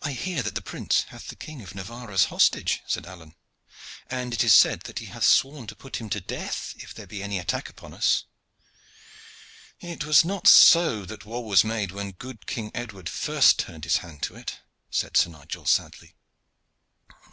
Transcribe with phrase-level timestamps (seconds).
[0.00, 3.34] "I hear that the prince hath the King of Navarre as hostage," said Alleyne,
[4.08, 7.04] "and it is said that he hath sworn to put him to death if there
[7.08, 8.26] be any attack upon us."
[9.80, 13.96] "It was not so that war was made when good King Edward first turned his
[13.96, 16.14] hand to it," said Sir Nigel sadly.